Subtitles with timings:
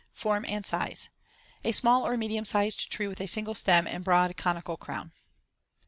[0.13, 1.09] Form and size:
[1.63, 5.11] A small or medium sized tree with a single stem and broad conical crown.